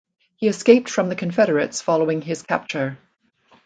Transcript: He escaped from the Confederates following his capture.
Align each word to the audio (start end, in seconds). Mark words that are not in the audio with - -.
He 0.35 0.47
escaped 0.47 0.89
from 0.89 1.09
the 1.09 1.15
Confederates 1.15 1.79
following 1.83 2.23
his 2.23 2.41
capture. 2.41 2.97